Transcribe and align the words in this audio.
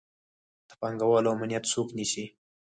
د 0.69 0.71
پانګوالو 0.81 1.33
امنیت 1.35 1.63
څوک 1.73 1.87
نیسي؟ 1.97 2.25